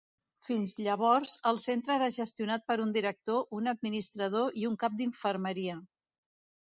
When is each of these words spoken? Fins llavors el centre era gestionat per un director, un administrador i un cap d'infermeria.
Fins 0.45 0.71
llavors 0.85 1.33
el 1.51 1.59
centre 1.63 1.93
era 1.97 2.07
gestionat 2.17 2.65
per 2.71 2.79
un 2.85 2.95
director, 2.97 3.45
un 3.61 3.73
administrador 3.75 4.59
i 4.63 4.67
un 4.71 4.79
cap 4.85 4.97
d'infermeria. 5.03 5.77